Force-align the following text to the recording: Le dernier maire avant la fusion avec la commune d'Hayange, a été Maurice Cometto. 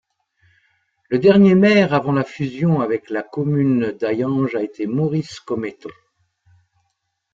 Le 1.09 1.19
dernier 1.19 1.53
maire 1.53 1.93
avant 1.93 2.11
la 2.13 2.23
fusion 2.23 2.81
avec 2.81 3.11
la 3.11 3.21
commune 3.21 3.91
d'Hayange, 3.91 4.55
a 4.55 4.63
été 4.63 4.87
Maurice 4.87 5.39
Cometto. 5.39 5.91